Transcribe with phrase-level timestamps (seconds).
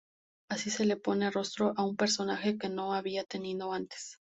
[0.49, 4.17] Así se le pone rostro a un personaje que no lo había tenido antes.